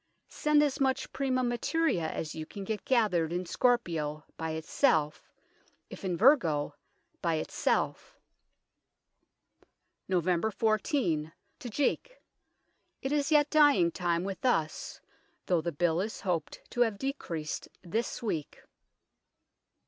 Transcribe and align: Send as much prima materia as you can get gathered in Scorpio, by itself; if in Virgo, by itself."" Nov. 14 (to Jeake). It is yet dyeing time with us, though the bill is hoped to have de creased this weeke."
Send 0.27 0.63
as 0.63 0.79
much 0.79 1.13
prima 1.13 1.43
materia 1.43 2.07
as 2.09 2.33
you 2.33 2.43
can 2.47 2.63
get 2.63 2.85
gathered 2.85 3.31
in 3.31 3.45
Scorpio, 3.45 4.23
by 4.35 4.53
itself; 4.53 5.29
if 5.91 6.03
in 6.03 6.17
Virgo, 6.17 6.73
by 7.21 7.35
itself."" 7.35 8.17
Nov. 10.09 10.27
14 10.55 11.31
(to 11.59 11.69
Jeake). 11.69 12.17
It 13.03 13.11
is 13.11 13.31
yet 13.31 13.51
dyeing 13.51 13.91
time 13.91 14.23
with 14.23 14.43
us, 14.43 14.99
though 15.45 15.61
the 15.61 15.71
bill 15.71 16.01
is 16.01 16.21
hoped 16.21 16.61
to 16.71 16.81
have 16.81 16.97
de 16.97 17.13
creased 17.13 17.67
this 17.83 18.23
weeke." 18.23 18.63